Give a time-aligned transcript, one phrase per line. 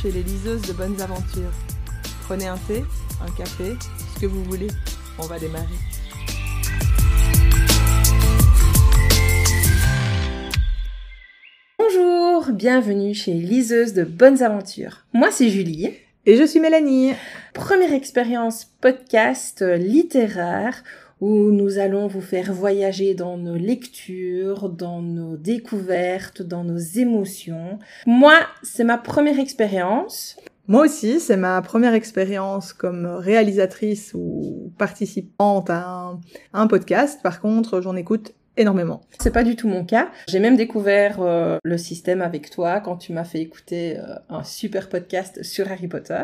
[0.00, 1.52] chez les liseuses de bonnes aventures.
[2.22, 2.84] Prenez un thé,
[3.20, 3.74] un café,
[4.14, 4.68] ce que vous voulez.
[5.18, 5.66] On va démarrer.
[11.78, 15.04] Bonjour, bienvenue chez les liseuses de bonnes aventures.
[15.12, 15.90] Moi c'est Julie.
[16.24, 17.12] Et je suis Mélanie.
[17.52, 20.82] Première expérience podcast littéraire
[21.20, 27.78] où nous allons vous faire voyager dans nos lectures, dans nos découvertes, dans nos émotions.
[28.06, 30.36] Moi, c'est ma première expérience.
[30.66, 36.16] Moi aussi, c'est ma première expérience comme réalisatrice ou participante à
[36.52, 37.20] un, podcast.
[37.22, 39.02] Par contre, j'en écoute énormément.
[39.18, 40.10] C'est pas du tout mon cas.
[40.28, 44.44] J'ai même découvert euh, le système avec toi quand tu m'as fait écouter euh, un
[44.44, 46.22] super podcast sur Harry Potter.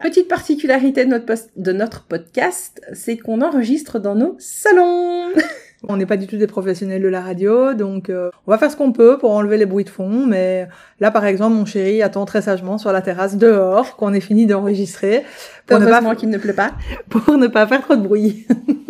[0.00, 5.30] Petite particularité de notre, de notre podcast, c'est qu'on enregistre dans nos salons.
[5.86, 8.70] On n'est pas du tout des professionnels de la radio, donc euh, on va faire
[8.70, 10.26] ce qu'on peut pour enlever les bruits de fond.
[10.26, 10.66] Mais
[10.98, 14.46] là, par exemple, mon chéri attend très sagement sur la terrasse dehors qu'on ait fini
[14.46, 15.24] d'enregistrer.
[15.66, 16.72] Pour ne pas qu'il ne pleut pas.
[17.08, 18.46] Pour ne pas faire trop de bruit.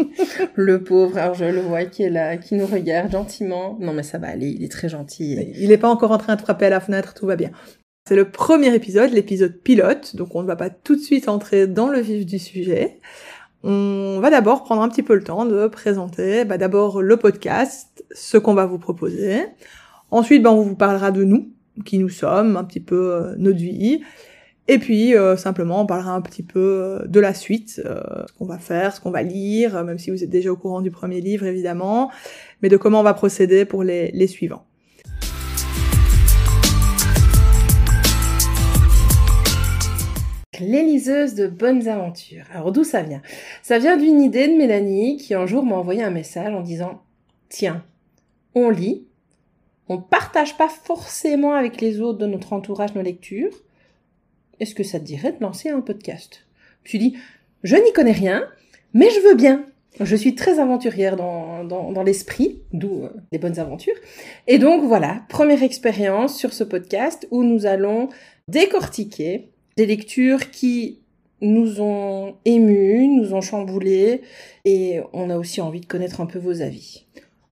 [0.55, 3.77] le pauvre, alors je le vois qui est là, qui nous regarde gentiment.
[3.81, 5.53] Non mais ça va aller, il est très gentil.
[5.59, 7.51] Il n'est pas encore en train de frapper à la fenêtre, tout va bien.
[8.09, 11.67] C'est le premier épisode, l'épisode pilote, donc on ne va pas tout de suite entrer
[11.67, 13.01] dans le vif du sujet.
[13.65, 18.05] On va d'abord prendre un petit peu le temps de présenter bah, d'abord le podcast,
[18.13, 19.47] ce qu'on va vous proposer.
[20.11, 21.51] Ensuite, bah, on vous parlera de nous,
[21.85, 24.01] qui nous sommes, un petit peu euh, notre vie.
[24.69, 28.47] Et puis, euh, simplement, on parlera un petit peu euh, de la suite, ce qu'on
[28.47, 31.21] va faire, ce qu'on va lire, même si vous êtes déjà au courant du premier
[31.21, 32.11] livre, évidemment,
[32.63, 34.65] mais de comment on va procéder pour les suivants.
[40.61, 42.45] Les liseuses de bonnes aventures.
[42.53, 43.23] Alors d'où ça vient?
[43.63, 47.03] Ça vient d'une idée de Mélanie qui un jour m'a envoyé un message en disant
[47.49, 47.85] Tiens,
[48.55, 49.07] on lit,
[49.89, 53.53] on partage pas forcément avec les autres de notre entourage nos lectures.
[54.61, 56.47] Est-ce que ça te dirait de lancer un podcast?
[56.83, 57.19] Je me suis dit
[57.63, 58.47] Je n'y connais rien,
[58.93, 59.65] mais je veux bien.
[60.01, 63.97] Je suis très aventurière dans, dans, l'esprit, d'où euh, les bonnes aventures.
[64.47, 68.09] Et donc voilà, première expérience sur ce podcast où nous allons
[68.47, 70.99] décortiquer des lectures qui
[71.41, 74.23] nous ont émus, nous ont chamboulés,
[74.65, 77.07] et on a aussi envie de connaître un peu vos avis.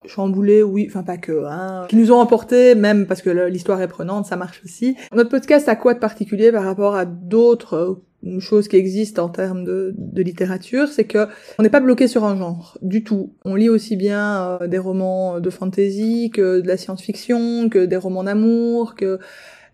[0.05, 3.87] Chamboulés, oui, enfin pas que, hein, qui nous ont emporté, même parce que l'histoire est
[3.87, 4.97] prenante, ça marche aussi.
[5.15, 9.29] Notre podcast a quoi de particulier par rapport à d'autres euh, choses qui existent en
[9.29, 11.29] termes de, littérature, c'est que
[11.61, 13.35] on n'est pas bloqué sur un genre du tout.
[13.45, 17.97] On lit aussi bien euh, des romans de fantasy que de la science-fiction, que des
[17.97, 19.21] romans d'amour, que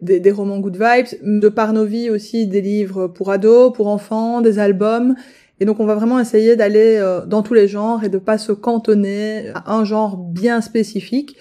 [0.02, 4.40] des, romans good vibes, de par nos vies aussi des livres pour ados, pour enfants,
[4.40, 5.14] des albums.
[5.60, 8.36] Et donc on va vraiment essayer d'aller euh, dans tous les genres et de pas
[8.36, 11.36] se cantonner à un genre bien spécifique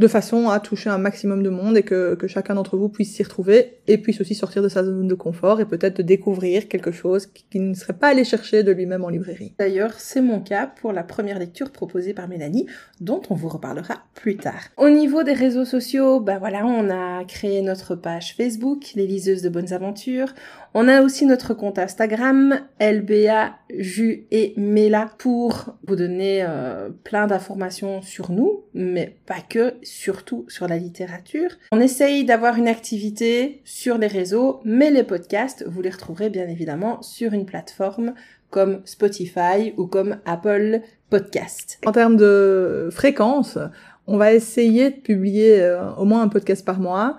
[0.00, 3.14] de façon à toucher un maximum de monde et que, que chacun d'entre vous puisse
[3.14, 6.90] s'y retrouver et puisse aussi sortir de sa zone de confort et peut-être découvrir quelque
[6.90, 9.52] chose qu'il ne serait pas allé chercher de lui-même en librairie.
[9.58, 12.66] D'ailleurs, c'est mon cas pour la première lecture proposée par Mélanie,
[13.02, 14.62] dont on vous reparlera plus tard.
[14.78, 19.42] Au niveau des réseaux sociaux, bah voilà, on a créé notre page Facebook, Les Liseuses
[19.42, 20.32] de Bonnes Aventures.
[20.72, 27.26] On a aussi notre compte Instagram, LBA, Ju et Mela, pour vous donner euh, plein
[27.26, 31.50] d'informations sur nous, mais pas que, surtout sur la littérature.
[31.72, 36.46] On essaye d'avoir une activité sur les réseaux, mais les podcasts, vous les retrouverez bien
[36.46, 38.14] évidemment sur une plateforme
[38.50, 41.80] comme Spotify ou comme Apple Podcast.
[41.84, 43.58] En termes de fréquence,
[44.06, 47.16] on va essayer de publier euh, au moins un podcast par mois.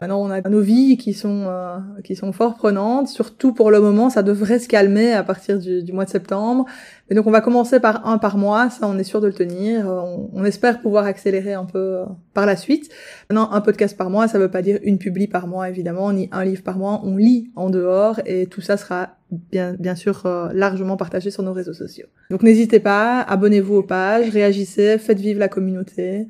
[0.00, 3.08] Maintenant, on a nos vies qui sont euh, qui sont fort prenantes.
[3.08, 6.66] Surtout pour le moment, ça devrait se calmer à partir du, mois de septembre.
[7.10, 8.70] Et donc, on va commencer par un par mois.
[8.70, 9.86] Ça, on est sûr de le tenir.
[9.86, 12.04] On, on espère pouvoir accélérer un peu euh,
[12.34, 12.90] par la suite.
[13.30, 16.28] Maintenant, un podcast par mois, ça veut pas dire une publi par mois, évidemment, ni
[16.32, 17.00] un livre par mois.
[17.04, 21.44] On lit en dehors et tout ça sera bien bien sûr euh, largement partagé sur
[21.44, 22.06] nos réseaux sociaux.
[22.30, 26.26] Donc, n'hésitez pas, abonnez-vous aux pages, réagissez, faites vivre la communauté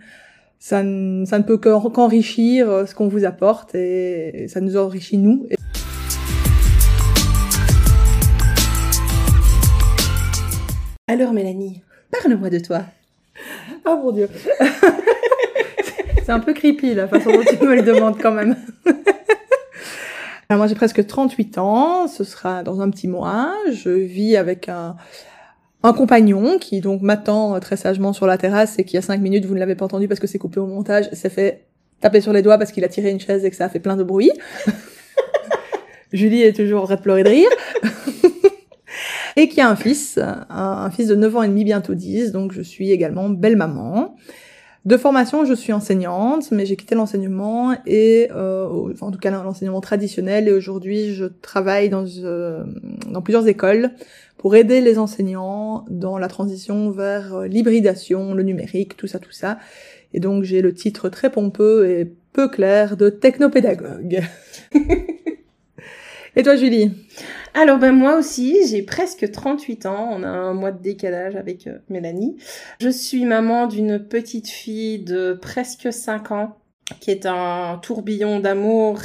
[0.65, 5.47] ça, ne peut qu'enrichir euh, ce qu'on vous apporte et ça nous enrichit nous.
[11.07, 12.81] Alors Mélanie, parle-moi de toi.
[13.85, 14.31] Oh mon dieu.
[16.25, 18.57] C'est un peu creepy la façon dont tu me le demandes quand même.
[20.49, 23.55] Alors moi j'ai presque 38 ans, ce sera dans un petit mois.
[23.71, 24.97] Je vis avec un,
[25.85, 29.21] un compagnon qui donc m'attend euh, très sagement sur la terrasse et qui a cinq
[29.21, 31.67] minutes, vous ne l'avez pas entendu parce que c'est coupé au montage, s'est fait
[32.01, 33.81] taper sur les doigts parce qu'il a tiré une chaise et que ça a fait
[33.81, 34.33] plein de bruit.
[36.13, 37.51] Julie est toujours en de pleurer de rire.
[39.37, 42.53] et qui a un fils, un, fils de 9 ans et demi, bientôt 10, donc
[42.53, 44.17] je suis également belle maman.
[44.87, 49.31] De formation, je suis enseignante, mais j'ai quitté l'enseignement et, euh, enfin, en tout cas
[49.31, 52.65] l'enseignement traditionnel, et aujourd'hui je travaille dans, euh,
[53.11, 53.91] dans plusieurs écoles
[54.45, 59.33] pour aider les enseignants dans la transition vers euh, l'hybridation, le numérique, tout ça, tout
[59.33, 59.59] ça.
[60.13, 64.21] Et donc j'ai le titre très pompeux et peu clair de technopédagogue.
[66.37, 66.91] et toi Julie?
[67.55, 71.67] Alors ben moi aussi, j'ai presque 38 ans, on a un mois de décalage avec
[71.67, 72.37] euh, Mélanie.
[72.83, 76.59] Je suis maman d'une petite fille de presque 5 ans
[77.01, 79.01] qui est un tourbillon d'amour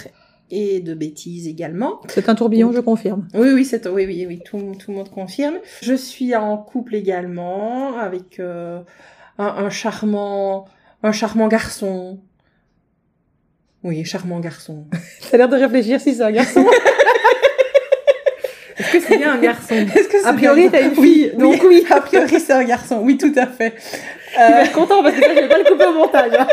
[0.51, 2.01] et de bêtises également.
[2.07, 3.27] C'est un tourbillon, je confirme.
[3.33, 5.59] Oui, oui, c'est oui, oui, oui, tout, tout, le monde confirme.
[5.81, 8.79] Je suis en couple également avec euh,
[9.37, 10.65] un, un, charmant,
[11.03, 12.19] un charmant garçon.
[13.83, 14.85] Oui, charmant garçon.
[15.31, 16.65] T'as l'air de réfléchir si c'est un garçon.
[18.79, 19.75] Est-ce que c'est bien un garçon?
[19.95, 21.31] Est-ce que A priori, t'as une fille.
[21.35, 23.01] Oui, donc oui, a priori, c'est un garçon.
[23.03, 23.73] Oui, tout à fait.
[24.39, 24.47] Euh...
[24.47, 26.31] Il va être content parce que ça, je vais pas le couper au montage.
[26.39, 26.47] Hein.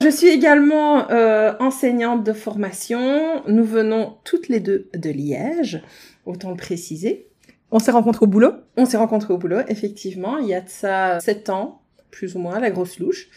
[0.00, 3.42] Je suis également euh, enseignante de formation.
[3.48, 5.82] Nous venons toutes les deux de Liège,
[6.24, 7.26] autant le préciser.
[7.70, 8.52] On s'est rencontrés au boulot?
[8.76, 10.38] On s'est rencontrés au boulot, effectivement.
[10.38, 13.28] Il y a de ça sept ans, plus ou moins, la grosse louche.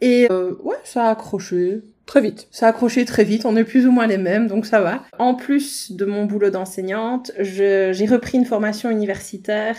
[0.00, 1.82] Et euh, ouais, ça a accroché.
[2.06, 2.48] Très vite.
[2.50, 5.04] Ça a accroché très vite, on est plus ou moins les mêmes, donc ça va.
[5.20, 9.76] En plus de mon boulot d'enseignante, j'ai repris une formation universitaire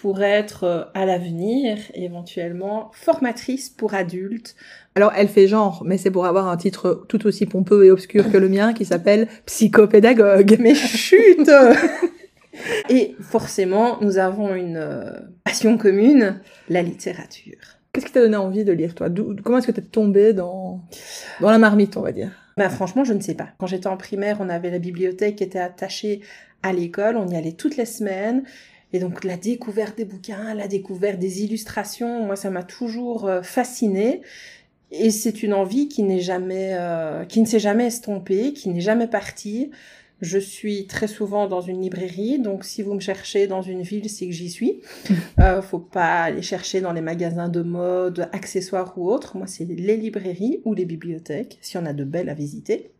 [0.00, 4.56] pour être euh, à l'avenir éventuellement formatrice pour adultes.
[4.94, 8.32] Alors elle fait genre, mais c'est pour avoir un titre tout aussi pompeux et obscur
[8.32, 10.56] que le mien qui s'appelle psychopédagogue.
[10.58, 11.50] Mais chut
[12.88, 15.10] Et forcément, nous avons une euh,
[15.44, 17.58] passion commune, la littérature.
[17.92, 19.08] Qu'est-ce qui t'a donné envie de lire, toi?
[19.44, 20.80] Comment est-ce que t'es tombée dans,
[21.40, 22.30] dans la marmite, on va dire?
[22.56, 23.48] Bah, Franchement, je ne sais pas.
[23.58, 26.22] Quand j'étais en primaire, on avait la bibliothèque qui était attachée
[26.62, 27.16] à l'école.
[27.16, 28.44] On y allait toutes les semaines.
[28.92, 33.42] Et donc, la découverte des bouquins, la découverte des illustrations, moi, ça m'a toujours euh,
[33.42, 34.22] fascinée.
[34.90, 38.80] Et c'est une envie qui n'est jamais, euh, qui ne s'est jamais estompée, qui n'est
[38.80, 39.70] jamais partie.
[40.20, 44.10] Je suis très souvent dans une librairie, donc si vous me cherchez dans une ville,
[44.10, 44.80] c'est que j'y suis.
[45.38, 49.38] Euh, faut pas aller chercher dans les magasins de mode, accessoires ou autres.
[49.38, 52.90] Moi, c'est les librairies ou les bibliothèques, si on a de belles à visiter.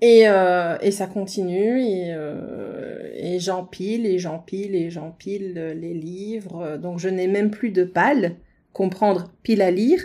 [0.00, 6.76] Et, euh, et ça continue, et, euh, et j'empile, et j'empile, et j'empile les livres.
[6.76, 8.36] Donc je n'ai même plus de pales,
[8.72, 10.00] comprendre pile à lire.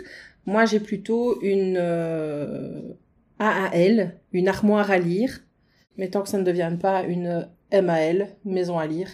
[0.46, 2.80] Moi, j'ai plutôt une euh,
[3.38, 5.40] AAL, une armoire à lire,
[5.96, 9.08] mais tant que ça ne devienne pas une MAL, maison à lire.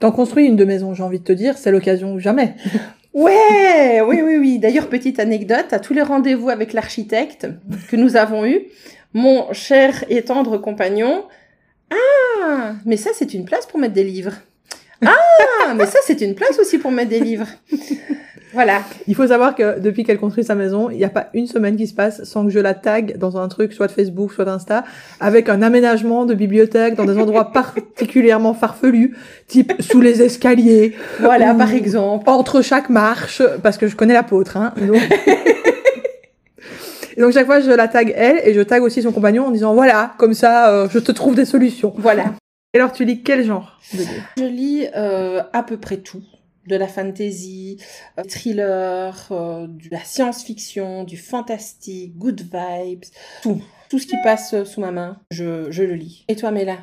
[0.00, 2.54] T'en construis une de maison, j'ai envie de te dire, c'est l'occasion ou jamais.
[3.14, 4.58] ouais, oui, oui, oui.
[4.58, 7.46] D'ailleurs, petite anecdote, à tous les rendez-vous avec l'architecte
[7.88, 8.62] que nous avons eus,
[9.14, 11.24] mon cher et tendre compagnon,
[11.90, 14.34] ah, mais ça c'est une place pour mettre des livres.
[15.04, 17.46] Ah, mais ça c'est une place aussi pour mettre des livres.
[18.54, 18.82] Voilà.
[19.08, 21.76] Il faut savoir que depuis qu'elle construit sa maison, il n'y a pas une semaine
[21.76, 24.44] qui se passe sans que je la tag dans un truc, soit de Facebook, soit
[24.44, 24.84] d'Insta,
[25.18, 29.16] avec un aménagement de bibliothèque dans des endroits particulièrement farfelus,
[29.48, 30.94] type sous les escaliers.
[31.18, 32.30] Voilà, par exemple.
[32.30, 34.72] Entre chaque marche, parce que je connais l'apôtre, hein.
[34.80, 35.02] Donc...
[37.16, 39.50] Et donc chaque fois, je la tag elle et je tag aussi son compagnon en
[39.50, 41.94] disant voilà, comme ça, euh, je te trouve des solutions.
[41.96, 42.34] Voilà.
[42.72, 44.22] Et alors, tu lis quel genre de livre?
[44.36, 46.22] Je lis euh, à peu près tout
[46.66, 47.78] de la fantasy,
[48.18, 53.04] euh, thriller, euh, de la science-fiction, du fantastique, good vibes,
[53.42, 53.62] tout.
[53.90, 56.24] Tout ce qui passe sous ma main, je, je le lis.
[56.26, 56.78] Et toi, Mela?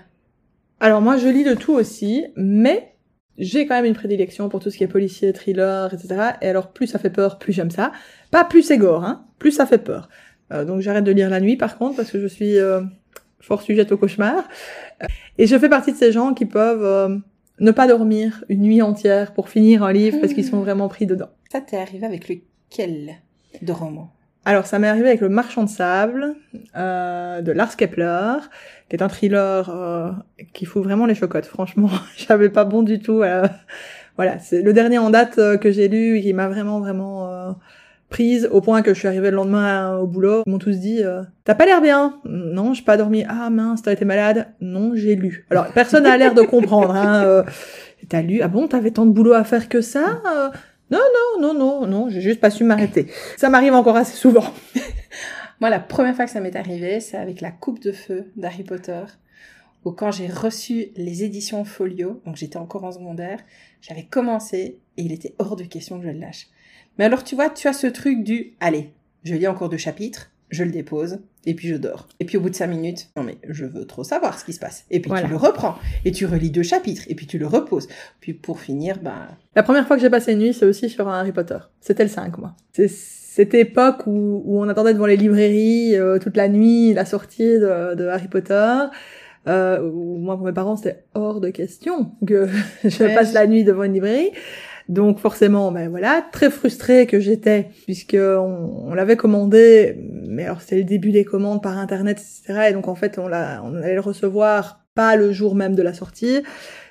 [0.80, 2.91] Alors moi, je lis de tout aussi, mais
[3.38, 6.34] j'ai quand même une prédilection pour tout ce qui est policier, thriller, etc.
[6.42, 7.92] Et alors, plus ça fait peur, plus j'aime ça.
[8.30, 10.10] Pas plus c'est gore, hein, plus ça fait peur.
[10.52, 12.56] donc j'arrête de lire la nuit, par contre, parce que je suis
[13.40, 14.44] fort sujette au cauchemar.
[15.38, 17.22] Et je fais partie de ces gens qui peuvent
[17.62, 21.06] ne pas dormir une nuit entière pour finir un livre parce qu'ils sont vraiment pris
[21.06, 21.30] dedans.
[21.52, 23.16] Ça t'est arrivé avec lequel
[23.62, 24.12] de roman?
[24.44, 26.34] Alors, ça m'est arrivé avec Le Marchand de Sable
[26.76, 28.34] euh, de Lars Kepler,
[28.90, 30.12] qui est un thriller euh,
[30.54, 31.46] qui fout vraiment les chocottes.
[31.46, 33.22] Franchement, j'avais pas bon du tout.
[33.22, 33.46] Euh,
[34.18, 37.52] voilà, c'est le dernier en date euh, que j'ai lu qui m'a vraiment, vraiment euh,
[38.10, 40.42] prise au point que je suis arrivée le lendemain au boulot.
[40.48, 43.24] Ils m'ont tous dit euh, T'as pas l'air bien Non, j'ai pas dormi.
[43.30, 45.46] Ah mince, t'as été malade Non, j'ai lu.
[45.52, 46.96] Alors, personne n'a l'air de comprendre.
[46.96, 47.44] Hein, euh,
[48.10, 48.42] T'as lu?
[48.42, 50.50] Ah bon, t'avais tant de boulot à faire que ça euh,
[50.92, 53.08] Non, non, non, non, non, j'ai juste pas su m'arrêter.
[53.38, 54.44] Ça m'arrive encore assez souvent.
[55.62, 58.64] Moi, la première fois que ça m'est arrivé, c'est avec la coupe de feu d'Harry
[58.64, 59.04] Potter
[59.86, 63.40] où quand j'ai reçu les éditions Folio, donc j'étais encore en secondaire,
[63.82, 66.48] j'avais commencé et il était hors de question que je le lâche.
[66.98, 68.92] Mais alors, tu vois, tu as ce truc du, allez,
[69.24, 72.08] je lis encore deux chapitres, je le dépose, et puis je dors.
[72.20, 74.54] Et puis au bout de cinq minutes, non mais je veux trop savoir ce qui
[74.54, 74.86] se passe.
[74.92, 75.26] Et puis Voilà.
[75.26, 77.88] tu le reprends, et tu relis deux chapitres, et puis tu le reposes.
[78.20, 79.30] Puis pour finir, bah...
[79.56, 81.58] La première fois que j'ai passé une nuit, c'est aussi sur un Harry Potter.
[81.80, 82.54] C'était le 5, moi.
[82.74, 87.06] C'est cette époque où, où on attendait devant les librairies euh, toute la nuit la
[87.06, 88.76] sortie de, de Harry Potter.
[89.48, 92.48] Euh, où moi, pour mes parents, c'était hors de question que
[92.84, 94.30] je Ouais, passe je- la nuit devant une librairie.
[94.90, 99.98] Donc forcément, ben voilà, très frustrée que j'étais, puisque on, on l'avait commandé,
[100.28, 102.70] mais alors c'était le début des commandes par internet, etc.
[102.70, 105.82] Et donc en fait, on, l'a, on allait le recevoir pas le jour même de
[105.82, 106.42] la sortie.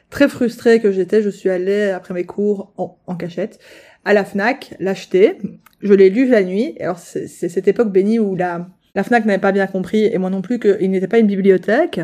[0.09, 3.59] Très frustrée que j'étais, je suis allée après mes cours en, en cachette
[4.04, 5.38] à la Fnac l'acheter.
[5.80, 6.76] Je l'ai lu la nuit.
[6.80, 10.18] Alors c'est, c'est cette époque bénie où la la Fnac n'avait pas bien compris et
[10.18, 12.00] moi non plus qu'il n'était pas une bibliothèque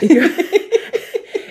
[0.00, 0.14] et que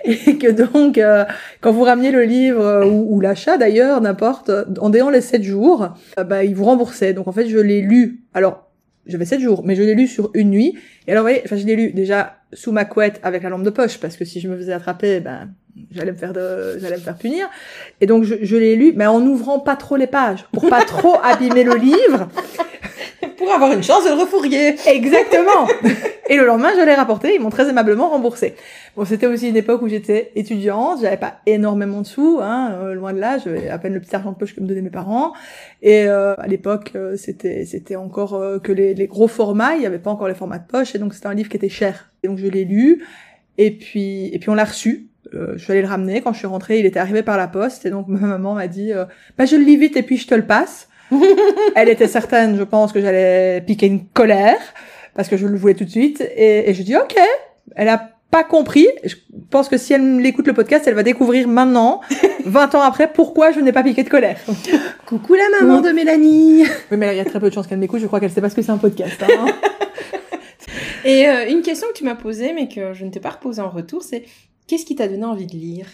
[0.04, 1.26] et que donc euh,
[1.62, 5.44] quand vous rameniez le livre euh, ou, ou l'achat d'ailleurs n'importe en déant les 7
[5.44, 7.14] jours euh, bah ils vous remboursaient.
[7.14, 8.24] Donc en fait je l'ai lu.
[8.34, 8.70] Alors
[9.06, 10.78] j'avais 7 jours mais je l'ai lu sur une nuit.
[11.08, 13.64] Et alors vous voyez enfin je l'ai lu déjà sous ma couette avec la lampe
[13.64, 15.50] de poche parce que si je me faisais attraper ben
[15.92, 17.50] j'allais me faire de j'allais me faire punir.
[18.02, 20.84] Et donc je, je l'ai lu mais en ouvrant pas trop les pages pour pas
[20.84, 22.30] trop abîmer le livre
[23.44, 25.68] Pour avoir une chance de le refourrier Exactement.
[26.30, 27.36] Et le lendemain, je l'ai rapporté.
[27.36, 28.56] Ils m'ont très aimablement remboursé.
[28.96, 31.00] Bon, c'était aussi une époque où j'étais étudiante.
[31.02, 33.40] J'avais pas énormément de sous, hein, euh, loin de là.
[33.40, 35.34] J'avais à peine le petit argent de poche que me donnaient mes parents.
[35.82, 39.76] Et euh, à l'époque, euh, c'était c'était encore euh, que les, les gros formats.
[39.76, 40.96] Il y avait pas encore les formats de poche.
[40.96, 42.14] Et donc c'était un livre qui était cher.
[42.24, 43.04] Et donc je l'ai lu.
[43.58, 45.10] Et puis et puis on l'a reçu.
[45.34, 46.22] Euh, je suis allée le ramener.
[46.22, 47.86] Quand je suis rentrée, il était arrivé par la poste.
[47.86, 48.94] Et donc ma maman m'a dit,
[49.38, 50.88] bah je le lis vite et puis je te le passe.
[51.76, 54.60] Elle était certaine, je pense, que j'allais piquer une colère
[55.16, 56.22] parce que je le voulais tout de suite.
[56.36, 57.16] Et, et je dis ok.
[57.76, 58.88] Elle a pas compris.
[59.04, 59.16] Je
[59.52, 62.02] pense que si elle l'écoute le podcast, elle va découvrir maintenant,
[62.46, 64.40] 20 ans après, pourquoi je n'ai pas piqué de colère.
[65.06, 65.88] Coucou la maman Oui.
[65.88, 68.00] de Mélanie Oui, mais il y a très peu de chances qu'elle m'écoute.
[68.02, 69.22] Je crois qu'elle sait pas ce que c'est un podcast.
[69.24, 69.46] hein.
[71.06, 73.62] Et euh, une question que tu m'as posée, mais que je ne t'ai pas reposée
[73.62, 74.24] en retour, c'est
[74.68, 75.86] qu'est-ce qui t'a donné envie de lire?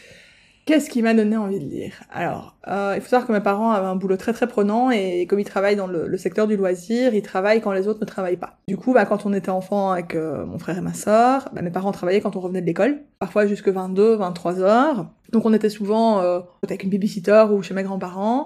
[0.69, 1.93] Qu'est-ce qui m'a donné envie de lire?
[2.11, 5.25] Alors, euh, il faut savoir que mes parents avaient un boulot très très prenant et
[5.25, 8.05] comme ils travaillent dans le, le secteur du loisir, ils travaillent quand les autres ne
[8.05, 8.59] travaillent pas.
[8.67, 11.63] Du coup, bah, quand on était enfant avec euh, mon frère et ma sœur, bah,
[11.63, 15.07] mes parents travaillaient quand on revenait de l'école, parfois jusque 22, 23 heures.
[15.31, 18.45] Donc on était souvent euh, avec une babysitter ou chez mes grands-parents.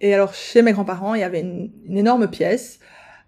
[0.00, 2.78] Et alors chez mes grands-parents, il y avait une, une énorme pièce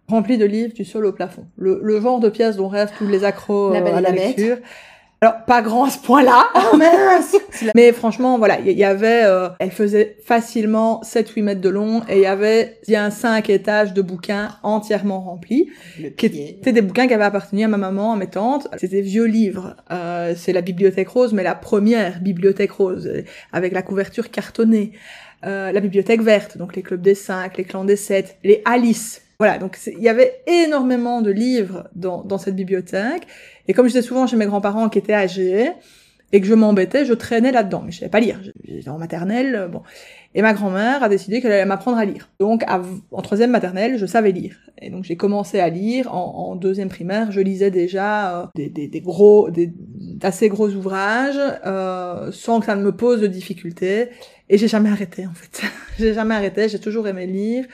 [0.06, 1.46] remplie de livres du sol au plafond.
[1.56, 4.62] Le, le genre de pièce dont rêvent tous les accros La euh, à la Bête.
[5.22, 6.48] Alors pas grand à ce point-là.
[6.54, 7.36] Oh mince
[7.74, 12.02] Mais franchement, voilà, il y, y avait, euh, elle faisait facilement 7-8 mètres de long
[12.08, 15.70] et il y avait bien 5 étages de bouquins entièrement remplis,
[16.16, 18.68] qui étaient des bouquins qui avaient appartenu à ma maman, à mes tantes.
[18.76, 19.76] C'était vieux livres.
[19.90, 24.92] Euh, c'est la Bibliothèque Rose, mais la première Bibliothèque Rose, euh, avec la couverture cartonnée.
[25.44, 29.22] Euh, la Bibliothèque Verte, donc les Clubs des 5, les Clans des 7, les Alice.
[29.38, 33.26] Voilà, donc il y avait énormément de livres dans, dans cette bibliothèque.
[33.68, 35.72] Et comme j'étais souvent chez mes grands-parents qui étaient âgés,
[36.32, 37.82] et que je m'embêtais, je traînais là-dedans.
[37.84, 38.40] Mais je savais pas lire.
[38.64, 39.82] J'étais en maternelle, euh, bon.
[40.34, 42.28] Et ma grand-mère a décidé qu'elle allait m'apprendre à lire.
[42.40, 42.62] Donc,
[43.10, 44.56] en troisième maternelle, je savais lire.
[44.82, 46.12] Et donc, j'ai commencé à lire.
[46.14, 52.30] En, deuxième primaire, je lisais déjà euh, des, des, gros, des, d'assez gros ouvrages, euh,
[52.32, 54.08] sans que ça ne me pose de difficultés.
[54.50, 55.62] Et j'ai jamais arrêté, en fait.
[55.98, 56.68] j'ai jamais arrêté.
[56.68, 57.64] J'ai toujours aimé lire.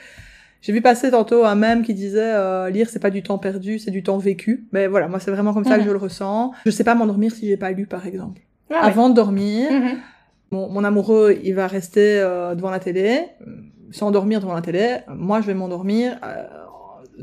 [0.63, 3.77] J'ai vu passer tantôt un mème qui disait euh, lire c'est pas du temps perdu,
[3.79, 4.65] c'est du temps vécu.
[4.71, 5.87] Mais voilà, moi c'est vraiment comme ça que Mhm.
[5.87, 6.53] je le ressens.
[6.65, 8.41] Je sais pas m'endormir si j'ai pas lu par exemple.
[8.69, 8.79] Ah ouais.
[8.87, 9.97] Avant de dormir, Mhm.
[10.51, 13.25] mon, mon amoureux, il va rester euh, devant la télé,
[13.91, 14.99] s'endormir devant la télé.
[15.09, 16.45] Moi, je vais m'endormir euh,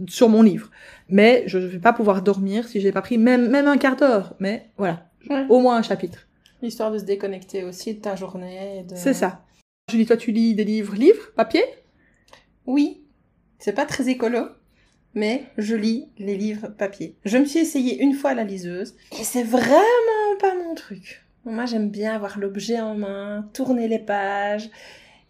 [0.06, 0.70] sur mon livre.
[1.08, 3.96] Mais je ne vais pas pouvoir dormir si j'ai pas pris même, même un quart
[3.96, 4.34] d'heure.
[4.38, 5.08] Mais voilà,
[5.48, 6.28] au moins un chapitre.
[6.62, 8.84] Histoire de se déconnecter aussi de ta journée.
[8.86, 9.40] de- C'est ça.
[9.90, 11.64] Julie, toi, tu lis des livres, livres, papier?
[12.66, 13.02] Oui,
[13.60, 14.48] c'est pas très écolo,
[15.14, 17.14] mais je lis les livres papier.
[17.24, 21.24] Je me suis essayée une fois à la liseuse, et c'est vraiment pas mon truc.
[21.44, 24.70] Moi, j'aime bien avoir l'objet en main, tourner les pages.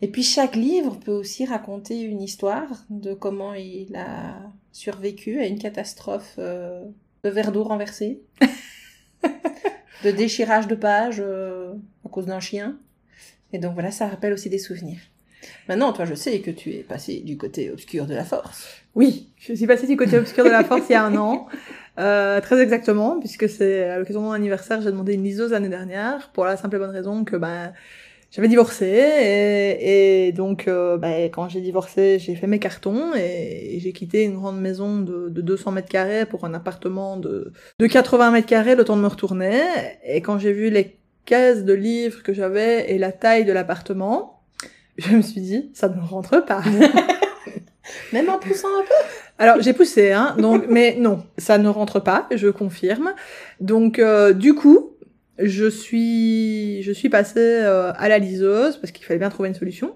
[0.03, 4.41] Et puis chaque livre peut aussi raconter une histoire de comment il a
[4.73, 6.85] survécu à une catastrophe euh,
[7.23, 8.23] de verre d'eau renversé,
[10.05, 11.75] de déchirage de pages euh,
[12.07, 12.79] à cause d'un chien.
[13.53, 15.01] Et donc voilà, ça rappelle aussi des souvenirs.
[15.69, 18.69] Maintenant, toi, je sais que tu es passé du côté obscur de la force.
[18.95, 21.47] Oui, je suis passée du côté obscur de la force il y a un an.
[21.99, 25.69] Euh, très exactement, puisque c'est à l'occasion de mon anniversaire, j'ai demandé une liseuse l'année
[25.69, 27.73] dernière, pour la simple et bonne raison que ben
[28.31, 33.75] j'avais divorcé et, et donc euh, ben, quand j'ai divorcé, j'ai fait mes cartons et,
[33.75, 37.53] et j'ai quitté une grande maison de, de 200 mètres carrés pour un appartement de,
[37.79, 39.61] de 80 mètres carrés le temps de me retourner.
[40.05, 44.40] Et quand j'ai vu les caisses de livres que j'avais et la taille de l'appartement,
[45.09, 46.63] je me suis dit, ça ne rentre pas.
[48.13, 52.01] Même en poussant un peu Alors j'ai poussé, hein, donc, mais non, ça ne rentre
[52.01, 53.15] pas, je confirme.
[53.61, 54.91] Donc euh, du coup,
[55.39, 59.55] je suis, je suis passée euh, à la liseuse parce qu'il fallait bien trouver une
[59.55, 59.95] solution.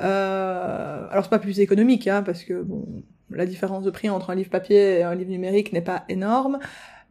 [0.00, 2.84] Euh, alors c'est pas plus économique, hein, parce que bon,
[3.30, 6.58] la différence de prix entre un livre papier et un livre numérique n'est pas énorme.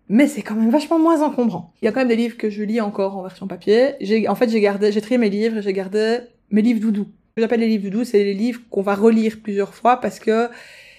[0.10, 1.74] Mais c'est quand même vachement moins encombrant.
[1.82, 3.94] Il y a quand même des livres que je lis encore en version papier.
[4.02, 6.20] J'ai, en fait, j'ai gardé, j'ai trié mes livres et j'ai gardé
[6.54, 7.08] mes livres doudou.
[7.32, 10.20] Ce que j'appelle les livres doudou, c'est les livres qu'on va relire plusieurs fois parce
[10.20, 10.50] que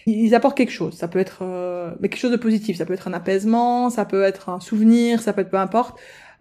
[0.07, 0.95] ils apportent quelque chose.
[0.95, 2.77] Ça peut être euh, mais quelque chose de positif.
[2.77, 5.99] Ça peut être un apaisement, ça peut être un souvenir, ça peut être peu importe.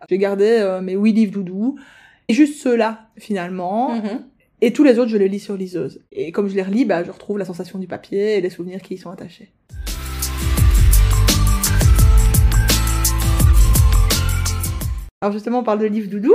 [0.09, 1.79] J'ai gardé euh, mes huit livres doudou
[2.27, 3.95] et juste ceux-là finalement.
[3.95, 4.25] Mhm.
[4.61, 6.01] Et tous les autres, je les lis sur liseuse.
[6.11, 8.81] Et comme je les relis, bah, je retrouve la sensation du papier et les souvenirs
[8.81, 9.51] qui y sont attachés.
[15.21, 16.33] Alors justement, on parle de livre doudou.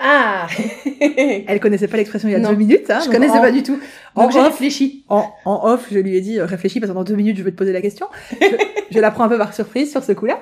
[0.00, 0.46] Ah
[1.46, 2.50] Elle connaissait pas l'expression il y a Non.
[2.50, 2.90] deux minutes.
[2.90, 3.78] Hein, Je connaissais en- pas du tout.
[4.14, 4.46] en Donc j'ai off.
[4.48, 5.04] réfléchi.
[5.08, 7.42] En, en off, je lui ai dit, euh, réfléchis, parce que dans deux minutes, je
[7.42, 8.06] vais te poser la question.
[8.40, 8.46] Je,
[8.90, 10.40] je la prends un peu par surprise sur ce coup-là.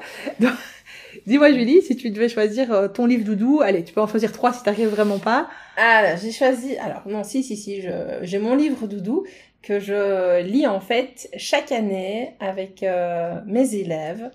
[1.27, 4.31] Dis-moi, Julie, si tu devais choisir euh, ton livre doudou, allez, tu peux en choisir
[4.33, 5.49] trois si t'arrives vraiment pas.
[5.77, 6.77] Ah, j'ai choisi.
[6.77, 7.81] Alors, non, si, si, si.
[7.83, 7.89] je-
[8.23, 9.25] J'ai mon livre doudou
[9.63, 14.31] que je lis en fait chaque année avec euh, mes élèves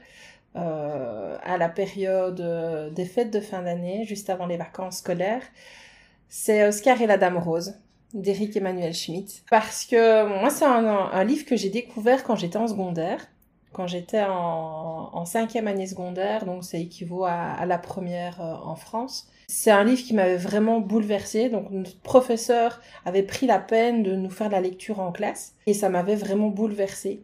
[0.56, 5.44] euh, à la période euh, des fêtes de fin d'année, juste avant les vacances scolaires.
[6.28, 7.76] C'est Oscar et la Dame Rose
[8.14, 9.44] d'Éric Emmanuel Schmitt.
[9.50, 13.26] Parce que moi, c'est un, livre que j'ai découvert quand j'étais en secondaire.
[13.72, 18.56] Quand j'étais en, en cinquième année secondaire, donc ça équivaut à, à la première euh,
[18.66, 19.30] en France.
[19.48, 21.48] C'est un livre qui m'avait vraiment bouleversée.
[21.48, 25.74] Donc notre professeur avait pris la peine de nous faire la lecture en classe et
[25.74, 27.24] ça m'avait vraiment bouleversée.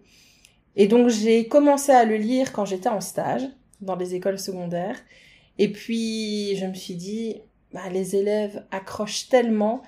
[0.77, 3.43] Et donc j'ai commencé à le lire quand j'étais en stage
[3.81, 4.97] dans les écoles secondaires.
[5.57, 7.41] Et puis je me suis dit,
[7.73, 9.81] bah, les élèves accrochent tellement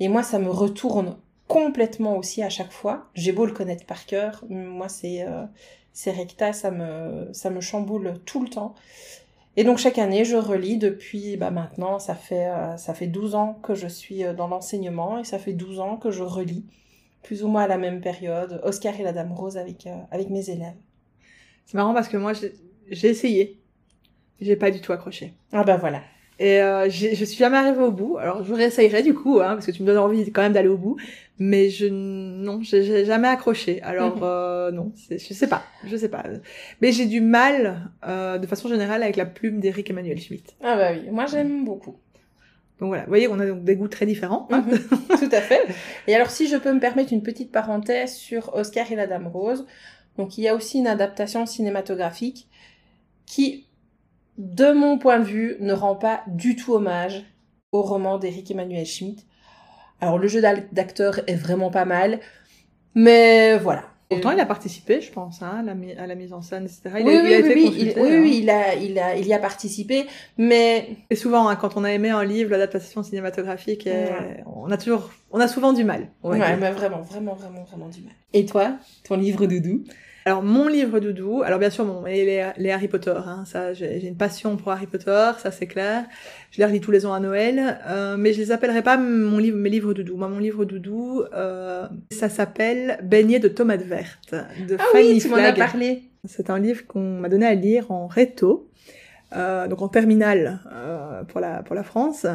[0.00, 1.16] et moi ça me retourne
[1.46, 3.10] complètement aussi à chaque fois.
[3.14, 5.44] J'ai beau le connaître par cœur, moi c'est euh,
[6.06, 8.74] recta, ça me ça me chamboule tout le temps.
[9.56, 13.34] Et donc chaque année, je relis depuis bah, maintenant, ça fait, euh, ça fait 12
[13.34, 16.64] ans que je suis euh, dans l'enseignement et ça fait 12 ans que je relis,
[17.22, 20.30] plus ou moins à la même période, Oscar et la Dame Rose avec, euh, avec
[20.30, 20.74] mes élèves.
[21.66, 23.58] C'est marrant parce que moi, j'ai essayé.
[24.40, 25.34] J'ai pas du tout accroché.
[25.52, 26.00] Ah bah voilà.
[26.38, 28.16] Et euh, je suis jamais arrivée au bout.
[28.16, 30.70] Alors je réessayerai du coup, hein, parce que tu me donnes envie quand même d'aller
[30.70, 30.96] au bout.
[31.38, 33.82] Mais je non, j'ai jamais accroché.
[33.82, 34.22] Alors Mhm.
[34.24, 36.24] euh, non, je sais pas, je sais pas.
[36.80, 40.56] Mais j'ai du mal, euh, de façon générale, avec la plume d'Éric Emmanuel Schmitt.
[40.62, 41.96] Ah bah oui, moi j'aime beaucoup.
[42.80, 44.48] Donc voilà, vous voyez, on a donc des goûts très différents.
[44.50, 44.64] hein.
[44.66, 44.78] Mhm,
[45.18, 45.60] Tout à fait.
[46.06, 49.26] Et alors si je peux me permettre une petite parenthèse sur Oscar et la Dame
[49.28, 49.66] Rose,
[50.16, 52.48] donc il y a aussi une adaptation cinématographique
[53.26, 53.66] qui,
[54.38, 57.24] de mon point de vue, ne rend pas du tout hommage
[57.72, 59.26] au roman d'Éric Emmanuel Schmitt.
[60.00, 62.20] Alors le jeu d'ac- d'acteur est vraiment pas mal,
[62.94, 63.84] mais voilà.
[64.10, 66.64] Pourtant, il a participé, je pense, hein, à, la, mi- à la mise en scène,
[66.64, 66.80] etc.
[66.98, 68.20] Il oui, a, il oui, a oui, été oui, consulté, il, oui, hein.
[68.22, 71.84] oui, il a, il a, il y a participé, mais Et souvent, hein, quand on
[71.84, 74.42] a aimé un livre, l'adaptation cinématographique, est- Ouais.
[74.46, 76.08] on a toujours, on a souvent du mal.
[76.24, 76.56] ouais, dire.
[76.58, 78.12] mais vraiment, vraiment, vraiment, vraiment du mal.
[78.32, 78.72] Et toi,
[79.04, 79.84] ton livre doudou?
[80.26, 83.72] Alors mon livre doudou, alors bien sûr bon, et les, les Harry Potter, hein, ça
[83.72, 86.04] j'ai une passion pour Harry Potter, ça c'est clair.
[86.50, 89.38] Je les relis tous les ans à Noël, euh, mais je les appellerai pas mon
[89.38, 90.16] livre, mes livres doudou.
[90.16, 94.34] Moi mon livre doudou, euh, ça s'appelle Beignet de tomates vertes
[94.68, 96.02] de Ah Fanny oui, tu m'en as parlé.
[96.26, 98.68] C'est un livre qu'on m'a donné à lire en réto,
[99.34, 102.26] euh, donc en terminale euh, pour la pour la France.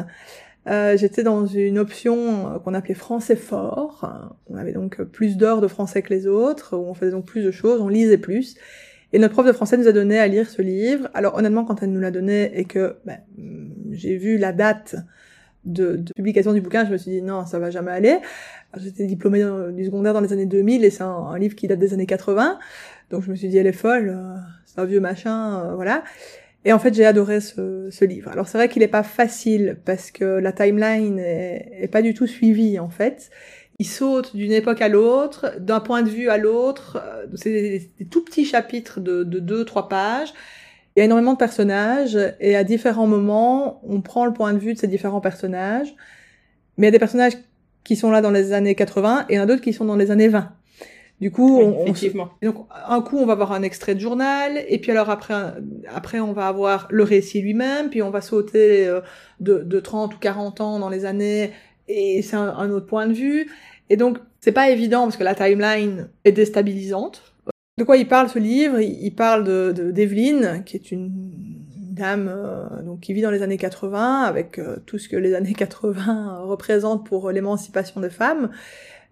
[0.68, 4.10] Euh, J'étais dans une option euh, qu'on appelait français fort.
[4.48, 7.42] On avait donc plus d'heures de français que les autres, où on faisait donc plus
[7.42, 8.56] de choses, on lisait plus.
[9.12, 11.08] Et notre prof de français nous a donné à lire ce livre.
[11.14, 14.96] Alors honnêtement, quand elle nous l'a donné et que ben, hum, j'ai vu la date
[15.64, 18.18] de, de publication du bouquin, je me suis dit non, ça va jamais aller.
[18.76, 21.94] J'étais diplômée du secondaire dans les années 2000 et c'est un, livre qui date des
[21.94, 22.58] années 80.
[23.10, 26.02] Donc je me suis dit elle est folle, euh, c'est un vieux machin, voilà.
[26.66, 28.30] Et en fait j'ai adoré ce, ce livre.
[28.30, 32.26] Alors c'est vrai qu'il est pas facile parce que la timeline est pas du tout
[32.26, 33.30] suivie en fait.
[33.78, 36.98] Il saute d'une époque à l'autre, d'un point de vue à l'autre.
[37.02, 40.34] euh, C'est des, des tout petits chapitres de, de deux, trois pages.
[40.96, 44.58] Il y a énormément de personnages et à différents moments, on prend le point de
[44.58, 45.94] vue de ces différents personnages.
[46.78, 47.34] Mais il y a des personnages
[47.84, 49.84] qui sont là dans les années 80 et il y en a d'autres qui sont
[49.86, 50.52] dans les années 20.
[51.20, 52.00] Du coup, on, on se-
[52.42, 55.34] donc, un coup, on va avoir un extrait de journal, et puis alors après,
[55.94, 59.00] après, on va avoir le récit lui-même, puis on va sauter euh,
[59.40, 61.52] de, de 30 ou 40 ans dans les années,
[61.88, 63.50] et c'est un, un autre point de vue.
[63.88, 67.34] Et donc, c'est pas évident parce que la timeline est déstabilisante.
[67.78, 68.80] De quoi il parle ce livre?
[68.80, 71.10] Il, parle de de- d'Evelyne, qui est une
[71.92, 75.34] dame euh, donc qui vit dans les années 80 avec euh, tout ce que les
[75.34, 78.50] années 80 représentent pour l'émancipation des femmes.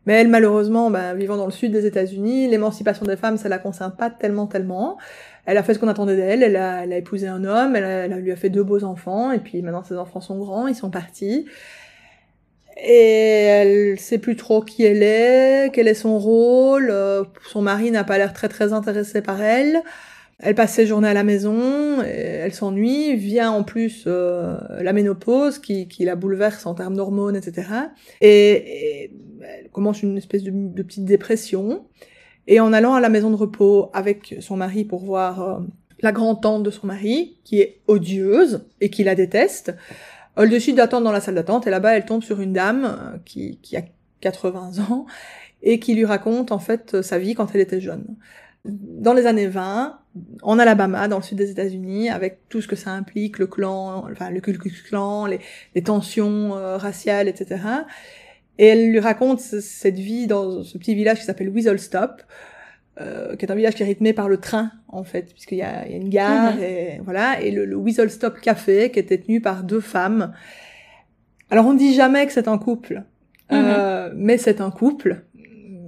[0.06, 3.58] Mais elle, malheureusement, ben, vivant dans le sud des États-Unis, l'émancipation des femmes, ça la
[3.58, 4.98] concerne pas tellement, tellement.
[5.46, 7.84] Elle a fait ce qu'on attendait d'elle, elle a, elle a épousé un homme, elle,
[7.84, 10.66] a- elle lui a fait deux beaux enfants, et puis maintenant ses enfants sont grands,
[10.66, 11.46] ils sont partis.
[12.76, 17.90] Et elle sait plus trop qui elle est, quel est son rôle, euh, son mari
[17.92, 19.80] n'a pas l'air très très intéressé par elle.
[20.40, 25.60] Elle passe ses journées à la maison, elle s'ennuie, vient en plus euh, la ménopause
[25.60, 27.68] qui, qui la bouleverse en termes d'hormones, etc.
[28.20, 29.12] Et, et
[29.48, 31.84] elle commence une espèce de, petite dépression.
[32.46, 35.60] Et en allant à la maison de repos avec son mari pour voir euh,
[36.00, 39.74] la grand-tante de son mari, qui est odieuse et qui la déteste,
[40.36, 43.18] elle décide d'attendre dans la salle d'attente et là-bas elle tombe sur une dame euh,
[43.24, 43.82] qui, qui a
[44.20, 45.06] 80 ans
[45.62, 48.04] et qui lui raconte en fait euh, sa vie quand elle était jeune.
[48.66, 49.98] Dans les années 20,
[50.42, 54.06] en Alabama, dans le sud des États-Unis, avec tout ce que ça implique, le clan,
[54.10, 55.38] enfin le Ku Klux Klan, les,
[55.74, 57.60] les tensions raciales, etc.
[58.58, 62.22] Et elle lui raconte ce- cette vie dans ce petit village qui s'appelle Weasel Stop,
[63.00, 65.58] euh, qui est un village qui est rythmé par le train en fait, puisqu'il y
[65.58, 66.62] y a une gare Mhm.
[66.62, 70.32] et voilà, et le, le Weasel Stop Café qui était tenu par deux femmes.
[71.50, 73.02] Alors on dit jamais que c'est un couple,
[73.52, 75.22] euh, mais c'est un couple.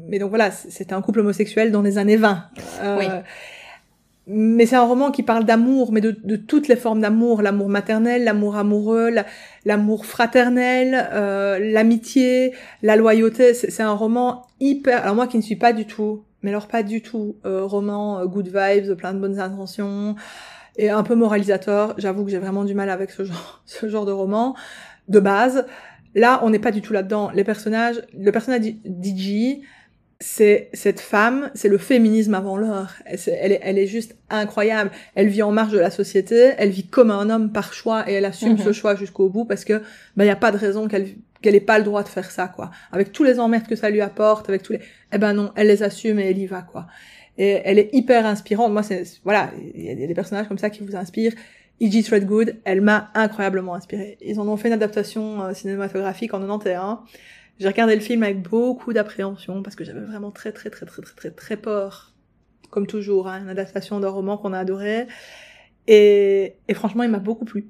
[0.08, 2.44] Mais donc voilà, c'était un couple homosexuel dans les années 20.
[2.82, 3.06] Euh, Oui.
[4.28, 8.24] Mais c'est un roman qui parle d'amour, mais de, toutes les formes d'amour, l'amour maternel,
[8.24, 9.24] l'amour amoureux, la-
[9.64, 13.54] l'amour fraternel, euh, l'amitié, la loyauté.
[13.54, 15.02] C'est c'est un roman hyper.
[15.02, 18.18] Alors moi qui ne suis pas du tout, mais alors pas du tout, euh, roman
[18.20, 20.16] euh, good vibes, plein de bonnes intentions
[20.76, 21.94] et un peu moralisateur.
[21.98, 24.56] J'avoue que j'ai vraiment du mal avec ce genre, ce genre de roman
[25.08, 25.66] de base.
[26.16, 27.30] Là, on n'est pas du tout là-dedans.
[27.34, 29.62] Les personnages, le personnage d'Iji,
[30.18, 32.94] c'est cette femme, c'est le féminisme avant l'heure.
[33.04, 34.90] Elle, est, elle est juste incroyable.
[35.14, 38.14] Elle vit en marge de la société, elle vit comme un homme par choix et
[38.14, 38.58] elle assume Mhm.
[38.64, 39.82] ce choix jusqu'au bout parce que
[40.16, 41.08] ben y a pas de raison qu'elle
[41.42, 42.70] qu'elle ait pas le droit de faire ça quoi.
[42.92, 44.80] Avec tous les emmerdes que ça lui apporte, avec tous les,
[45.12, 46.86] eh ben non, elle les assume et elle y va quoi.
[47.36, 48.72] Et elle est hyper inspirante.
[48.72, 50.96] Moi, c'est voilà, il y a il y a des personnages comme ça qui vous
[50.96, 51.34] inspirent.
[51.82, 52.02] E.G.
[52.04, 54.16] Threadgood, elle m'a incroyablement inspirée.
[54.22, 57.00] Ils en ont fait une adaptation euh, cinématographique en 91.
[57.58, 61.00] J'ai regardé le film avec beaucoup d'appréhension parce que j'avais vraiment très très très très
[61.02, 62.12] très très très peur,
[62.70, 65.06] comme toujours, hein, une adaptation d'un roman qu'on a adoré.
[65.88, 67.68] Et, et franchement, il m'a beaucoup plu.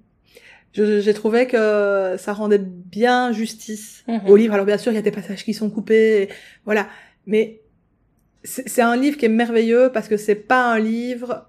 [0.73, 4.21] J'ai trouvé que ça rendait bien justice Mhm.
[4.29, 4.55] au livre.
[4.55, 6.29] Alors bien sûr, il y a des passages qui sont coupés, et
[6.65, 6.89] voilà.
[7.27, 7.61] Mais
[8.45, 11.47] c'est un livre qui est merveilleux parce que c'est pas un livre,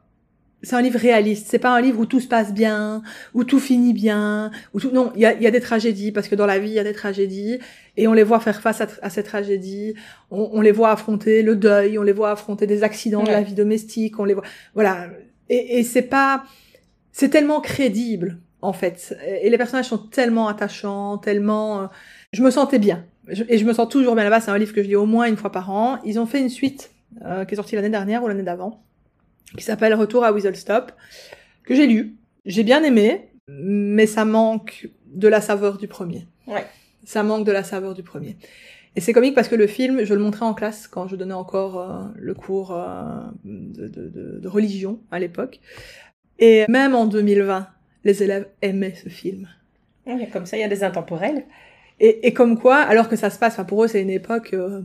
[0.63, 1.47] c'est un livre réaliste.
[1.50, 3.02] C'est pas un livre où tout se passe bien,
[3.34, 4.91] où tout finit bien, où tout.
[4.91, 6.73] Non, il y a, il y a des tragédies parce que dans la vie il
[6.76, 7.60] y a des tragédies
[7.98, 9.96] et on les voit faire face à, à ces tragédies.
[10.32, 13.40] On, on les voit affronter le deuil, on les voit affronter des accidents de la
[13.40, 13.44] Ouais.
[13.44, 14.20] vie domestique.
[14.20, 14.44] On les voit,
[14.76, 15.08] voilà.
[15.50, 16.44] Et, et c'est pas,
[17.12, 19.18] c'est tellement crédible en fait.
[19.42, 21.82] Et les personnages sont tellement attachants, tellement.
[21.82, 21.88] euh,
[22.34, 23.06] je me sentais bien.
[23.28, 24.40] Je- et je me sens toujours bien là-bas.
[24.42, 26.00] C'est un livre que je lis au moins une fois par an.
[26.06, 26.92] Ils ont fait une suite
[27.26, 28.84] euh, qui est sortie l'année dernière ou l'année d'avant,
[29.58, 30.92] qui s'appelle Retour à Weasel Stop,
[31.66, 32.16] que j'ai lu.
[32.46, 36.26] J'ai bien aimé, mais ça manque de la saveur du premier.
[36.48, 36.66] Ouais.
[37.08, 38.36] Ça manque de la saveur du premier.
[38.96, 41.34] Et c'est comique parce que le film, je le montrais en classe quand je donnais
[41.34, 45.60] encore euh, le cours euh, de, de- de- de religion à l'époque.
[46.39, 47.67] Et même en 2020,
[48.04, 49.48] les élèves aimaient ce film.
[50.06, 51.46] Ouais, Comme ça, il y a des intemporels.
[52.00, 54.54] Et, et comme quoi, alors que ça se passe, enfin pour eux c'est une époque,
[54.54, 54.82] euh,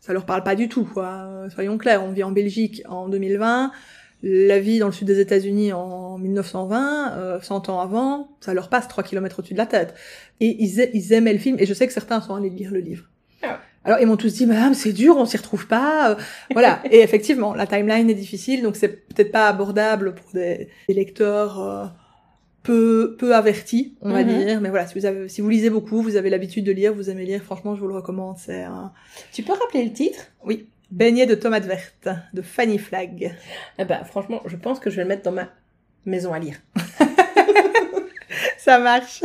[0.00, 1.06] ça leur parle pas du tout, quoi.
[1.26, 3.72] Euh, Soyons clairs, on vit en Belgique en 2020,
[4.22, 8.68] la vie dans le sud des États-Unis en 1920, euh, 100 ans avant, ça leur
[8.68, 9.94] passe 3 kilomètres au-dessus de la tête.
[10.40, 12.72] Et ils, a- ils aimaient le film, et je sais que certains sont allés lire
[12.72, 13.04] le livre.
[13.42, 13.60] Ah.
[13.84, 16.10] Alors ils m'ont tous dit, madame, c'est dur, on s'y retrouve pas.
[16.10, 16.14] euh,
[16.52, 16.80] voilà.
[16.90, 21.60] Et effectivement, la timeline est difficile, donc c'est peut-être pas abordable pour des, des lecteurs
[21.60, 21.84] euh,
[22.64, 24.28] peu, peu avertis, on va Mhm.
[24.44, 24.60] dire.
[24.60, 27.08] Mais voilà, si vous, avez, si vous lisez beaucoup, vous avez l'habitude de lire, vous
[27.08, 28.36] aimez lire, franchement, je vous le recommande.
[28.38, 28.92] C'est un...
[29.32, 30.18] Tu peux rappeler le titre?
[30.44, 33.34] Oui, Beignet de tomates vertes, de Fanny Flagg.
[33.78, 35.48] Eh ben, franchement, je pense que je vais le mettre dans ma
[36.06, 36.56] maison à lire.
[38.58, 39.22] Ça marche.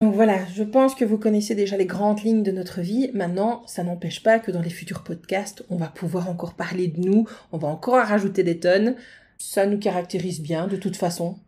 [0.00, 3.10] Donc voilà, je pense que vous connaissez déjà les grandes lignes de notre vie.
[3.12, 7.00] Maintenant, ça n'empêche pas que dans les futurs podcasts, on va pouvoir encore parler de
[7.00, 8.94] nous, on va encore rajouter des tonnes.
[9.42, 11.38] Ça nous caractérise bien, de toute façon.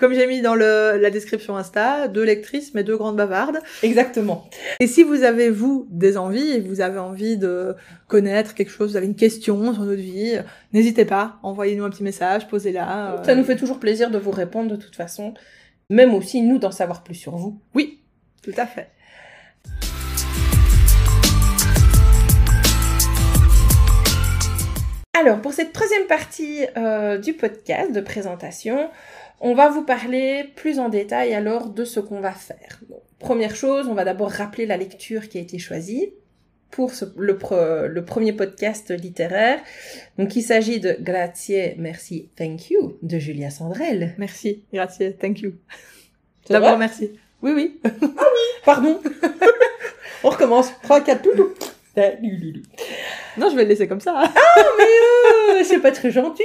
[0.00, 3.60] Comme j'ai- mis dans le, la description Insta, deux lectrices, mais deux grandes bavardes.
[3.84, 4.50] Exactement.
[4.80, 7.76] Et si vous avez, vous, des envies, et vous avez envie de
[8.08, 10.36] connaître quelque chose, vous avez une question sur notre vie,
[10.72, 13.12] n'hésitez pas, envoyez-nous un petit message, posez-la.
[13.20, 15.32] euh, Ça nous fait toujours plaisir de vous répondre de toute façon.
[15.90, 17.60] Même aussi, nous, d'en savoir plus sur vous.
[17.74, 18.00] Oui,
[18.42, 18.88] tout à fait.
[25.18, 28.88] Alors, pour cette troisième partie euh, du podcast de présentation,
[29.40, 32.80] on va vous parler plus en détail alors de ce qu'on va faire.
[33.18, 36.12] Première chose, on va d'abord rappeler la lecture qui a été choisie.
[36.70, 39.58] pour ce- le, pre- le premier podcast littéraire.
[40.18, 44.14] Donc il s'agit de Grazie, merci, thank you de Julia Sandrel.
[44.18, 45.54] Merci, grazie, thank you.
[46.50, 47.10] D'abord, merci.
[47.42, 47.80] Oui, oui.
[48.66, 49.00] Pardon.
[50.24, 50.70] On recommence.
[50.82, 51.54] 3, 4, tout, tout.
[53.36, 54.22] Non, je vais le laisser comme ça.
[54.22, 56.42] Euh, c'est pas très gentil.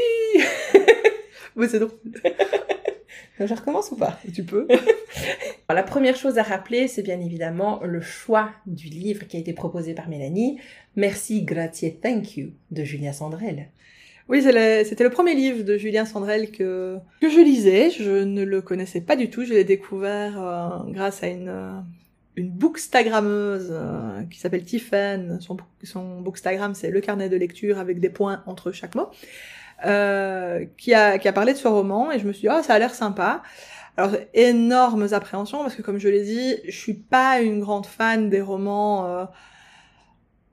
[1.56, 2.00] Mais c'est drôle.
[3.40, 4.20] Je recommence ou pas?
[4.34, 4.68] Tu peux?
[5.68, 9.40] Alors, La première chose à rappeler, c'est bien évidemment le choix du livre qui a
[9.40, 10.60] été proposé par Mélanie.
[10.96, 13.70] Merci, grazie, thank you de Julia Sandrel.
[14.30, 17.90] Oui, c'était le premier livre de Julien Sandrel que, que je lisais.
[17.90, 19.44] Je ne le connaissais pas du tout.
[19.44, 21.72] Je l'ai découvert euh, grâce à une, euh,
[22.36, 25.40] une bookstagrammeuse euh, qui s'appelle Tiffen.
[25.42, 29.10] Son, son bookstagram, c'est le carnet de lecture avec des points entre chaque mot.
[29.86, 32.64] Euh, qui, a, qui a parlé de ce roman et je me suis dit, ah,
[32.64, 33.44] ça a l'air sympa.
[33.98, 38.30] Alors, énormes appréhensions parce que comme je l'ai dit, je suis pas une grande fan
[38.30, 39.26] des romans euh,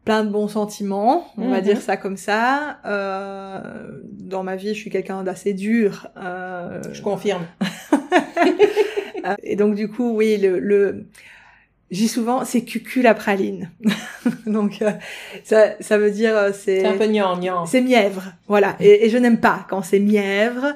[0.04, 1.62] plein de bons sentiments, on va Mhm.
[1.62, 2.78] dire ça comme ça.
[2.86, 6.08] Euh, dans ma vie, je suis quelqu'un d'assez dur.
[6.16, 7.46] Euh, Je confirme.
[9.26, 11.06] euh, et donc du coup, oui, le, le
[11.90, 13.70] j'ai souvent c'est cucul la praline.
[14.46, 14.92] donc euh,
[15.44, 17.66] ça, ça veut dire euh, c'est C'est un peu gnangnan.
[17.66, 18.76] c'est mièvre, voilà.
[18.81, 20.74] Et, et je n'aime pas quand c'est mièvre.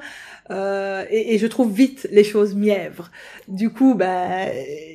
[0.51, 3.09] Euh, et, et je trouve vite les choses mièvres.
[3.47, 4.45] Du coup, bah,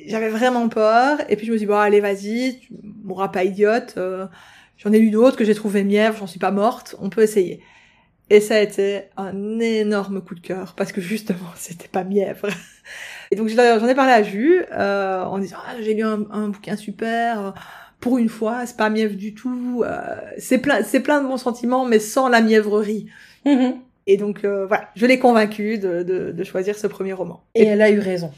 [0.07, 1.19] j'avais vraiment peur.
[1.27, 3.95] Et puis je me suis dit, bon, allez, vas-y, tu mourras pas idiote.
[3.97, 4.27] euh,
[4.77, 7.61] j'en ai lu d'autres que j'ai trouvé mièvres, j'en suis pas morte, on peut essayer.
[8.29, 12.47] Et ça a été un énorme coup de cœur parce que justement, c'était pas mièvre.
[13.31, 16.49] Et donc j'en ai parlé à Jus euh, en disant, ah, j'ai lu un, un
[16.49, 17.53] bouquin super.
[18.01, 19.83] Pour une fois, c'est pas mièvre du tout.
[19.85, 19.99] euh,
[20.37, 23.07] c'est plein, c'est plein de bons sentiments, mais sans la mièvrerie.
[23.45, 23.75] Mhm.
[24.07, 27.43] Et donc euh, voilà, je l'ai convaincue de, de, de choisir ce premier roman.
[27.55, 28.31] Et elle a eu raison.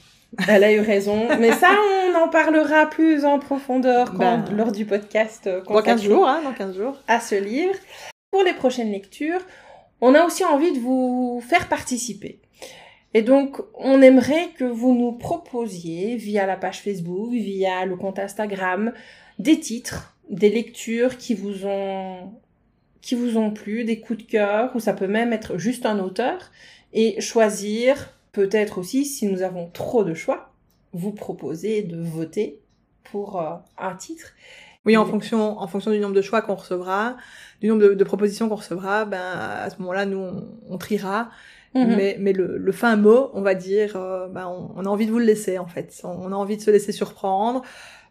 [0.47, 1.27] Elle a eu raison.
[1.39, 1.69] Mais ça,
[2.12, 6.03] on en parlera plus en profondeur quand, Ben, lors du podcast euh, Dans 15 consacré
[6.06, 6.97] jours, hein, dans 15 jours.
[7.08, 7.75] à ce livre.
[8.32, 9.41] Pour les prochaines lectures,
[10.01, 12.39] on a aussi envie de vous faire participer.
[13.13, 18.19] Et donc, on aimerait que vous nous proposiez via la page Facebook, via le compte
[18.19, 18.91] Instagram,
[19.39, 22.32] des titres, des lectures qui vous ont
[23.02, 25.99] qui vous ont plu, des coups de cœur, ou ça peut même être juste un
[25.99, 26.52] auteur,
[26.93, 30.54] et choisir, peut-être aussi, si nous avons trop de choix,
[30.93, 32.62] vous proposer de voter
[33.04, 34.32] pour euh, un titre.
[34.86, 37.17] Oui, en fonction, en fonction du nombre de choix qu'on recevra,
[37.62, 41.30] du nombre de, de propositions qu'on recevra, ben à ce moment-là, nous on, on triera.
[41.75, 41.95] Mhm.
[41.95, 45.05] Mais, mais le, le fin mot, on va dire, euh, ben, on, on a envie
[45.07, 45.99] de vous le laisser en fait.
[46.03, 47.63] On, on a envie de se laisser surprendre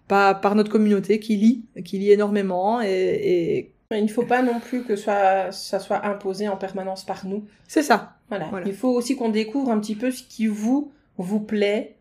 [0.09, 4.43] par, par notre communauté qui lit, qui lit énormément et, et Il ne faut pas
[4.43, 7.45] non plus que soit, ça soit imposé en permanence par nous.
[7.69, 8.17] c'est ça.
[8.29, 8.47] Voilà.
[8.51, 8.67] Voilà.
[8.67, 11.97] Il faut aussi qu'on découvre un petit peu ce qui vous vous plaît,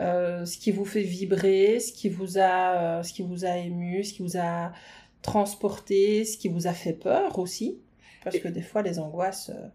[0.00, 3.58] euh, ce qui vous fait vibrer, ce qui vous a, euh, ce qui vous a
[3.58, 4.72] ému, ce qui vous a
[5.20, 7.78] transporté, ce qui vous a fait peur aussi,
[8.24, 9.68] parce que des fois les angoisses, euh,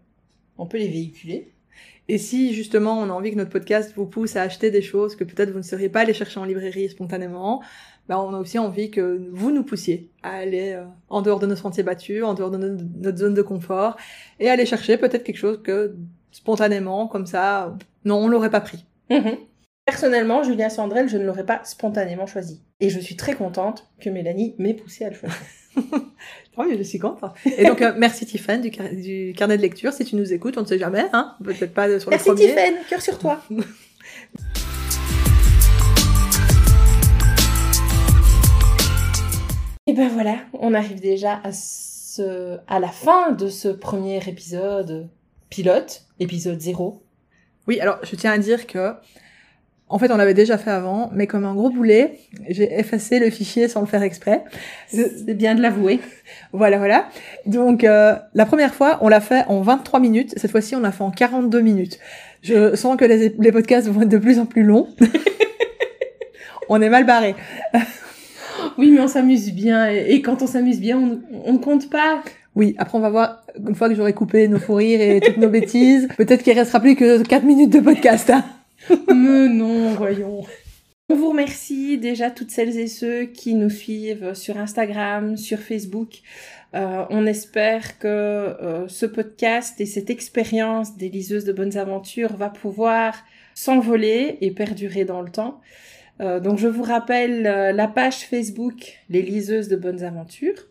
[0.58, 1.52] on peut les véhiculer.
[2.10, 5.14] Et si justement on a envie que notre podcast vous pousse à acheter des choses
[5.14, 7.62] que peut-être vous ne seriez pas allé chercher en librairie spontanément,
[8.08, 11.46] ben on a aussi envie que vous nous poussiez à aller euh, en dehors de
[11.46, 13.96] nos sentiers battus, en dehors de no- notre zone de confort,
[14.40, 15.94] et aller chercher peut-être quelque chose que
[16.32, 18.86] spontanément, comme ça, non, on l'aurait pas pris.
[19.10, 19.36] Mhm.
[19.92, 22.60] Personnellement, Julien Sandrel, je ne l'aurais pas spontanément choisi.
[22.78, 25.38] Et je suis très contente que Mélanie m'ait poussée à le choisir.
[26.58, 27.32] Oh, je suis contente.
[27.56, 29.92] Et donc, euh, merci Tiffany du, car- du carnet de lecture.
[29.92, 31.36] Si tu nous écoutes, on ne sait jamais, hein.
[31.42, 32.48] Peut-être pas sur le Merci premier.
[32.48, 33.40] Tiffen, cœur sur toi.
[39.86, 45.08] Et ben voilà, on arrive déjà à, ce, à la fin de ce premier épisode
[45.48, 47.02] pilote, épisode 0.
[47.66, 48.92] Oui, alors je tiens à dire que,
[49.90, 53.30] en fait, on l'avait déjà fait avant, mais comme un gros boulet, j'ai effacé le
[53.30, 54.44] fichier sans le faire exprès.
[54.88, 56.00] C'est bien de l'avouer.
[56.52, 57.08] Voilà, voilà.
[57.46, 60.34] Donc, euh, la première fois, on l'a fait en 23 minutes.
[60.36, 61.98] Cette fois-ci, on l'a fait en 42 minutes.
[62.42, 64.88] Je sens que les, les podcasts vont être de plus en plus longs.
[66.68, 67.34] on est mal barré.
[68.76, 69.90] Oui, mais on s'amuse bien.
[69.90, 72.22] Et, et quand on s'amuse bien, on, ne compte pas.
[72.54, 75.36] Oui, après on va voir, une fois que j'aurai coupé nos fous rires et toutes
[75.36, 78.30] nos bêtises, peut-être qu'il restera plus que 4 minutes de podcast.
[78.30, 78.44] Hein.
[78.90, 80.44] Mais non, voyons.
[81.10, 86.20] On vous remercie déjà toutes celles et ceux qui nous suivent sur Instagram, sur Facebook.
[86.74, 92.36] Euh, on espère que euh, ce podcast et cette expérience des liseuses de bonnes aventures
[92.36, 93.14] va pouvoir
[93.54, 95.62] s'envoler et perdurer dans le temps.
[96.20, 100.66] Euh, donc je vous rappelle la page Facebook Les liseuses de bonnes aventures,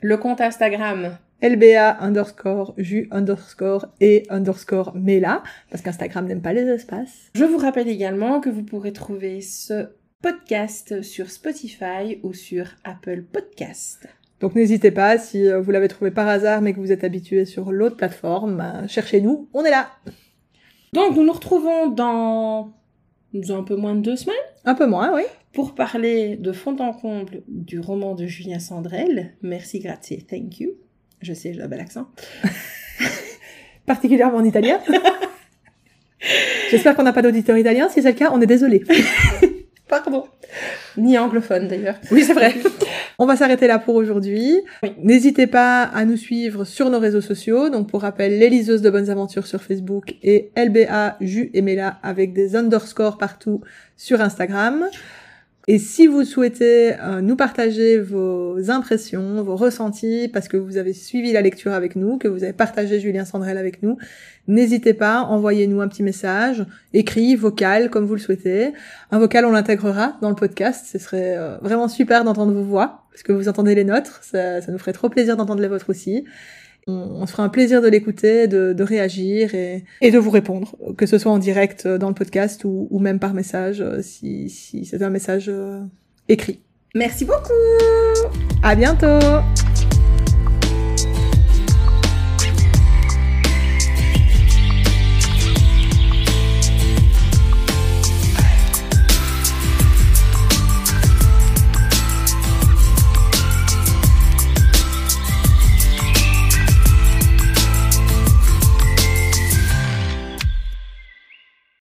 [0.00, 6.68] le compte Instagram LBA underscore ju underscore et underscore Mela, parce qu'Instagram n'aime pas les
[6.68, 7.30] espaces.
[7.34, 9.88] Je vous rappelle également que vous pourrez trouver ce
[10.22, 14.06] podcast sur Spotify ou sur Apple Podcast.
[14.38, 17.44] Donc n'hésitez pas, si euh, vous l'avez trouvé par hasard mais que vous êtes habitué
[17.44, 19.88] sur l'autre plateforme, ben, cherchez-nous, on est là.
[20.92, 22.72] Donc nous nous retrouvons dans
[23.48, 24.36] un peu moins de deux semaines.
[24.64, 25.22] Un peu moins, oui.
[25.52, 29.34] Pour parler de fond en comble du roman de Julien Sandrel.
[29.42, 30.72] Merci, grazie, thank you.
[31.22, 32.08] Je sais, j'ai un bel accent.
[33.86, 34.80] Particulièrement en italien.
[36.70, 37.88] J'espère qu'on n'a pas d'auditeurs italiens.
[37.88, 38.82] Si c'est le cas, on est désolé.
[39.88, 40.24] Pardon.
[40.96, 41.96] Ni anglophone d'ailleurs.
[42.10, 42.54] Oui, c'est vrai.
[43.18, 44.56] On va s'arrêter là pour aujourd'hui.
[45.02, 47.68] N'hésitez pas à nous suivre sur nos réseaux sociaux.
[47.68, 52.32] Donc, pour rappel, l'Éliseuse de Bonnes Aventures sur Facebook et LBA Jus et Mela avec
[52.32, 53.60] des underscores partout
[53.96, 54.86] sur Instagram.
[55.68, 60.92] Et si vous souhaitez euh, nous partager vos impressions, vos ressentis, parce que vous avez
[60.92, 63.96] suivi la lecture avec nous, que vous avez partagé Julien Sandrel avec nous,
[64.48, 68.72] n'hésitez pas, envoyez-nous un petit message, écrit, vocal, comme vous le souhaitez.
[69.12, 70.84] Un vocal, on l'intégrera dans le podcast.
[70.90, 74.18] Ce serait euh, vraiment super d'entendre vos voix, parce que vous entendez les nôtres.
[74.24, 76.24] Ça, ça nous ferait trop plaisir d'entendre les vôtres aussi
[76.86, 81.18] on, se fera un plaisir de l'écouter, de, réagir et, de vous répondre, que ce
[81.18, 85.02] soit en direct euh, dans le podcast ou, même par message, euh, si, si c'est
[85.02, 85.80] un message euh,
[86.28, 86.60] écrit.
[86.94, 87.52] Merci beaucoup
[88.62, 89.18] À bientôt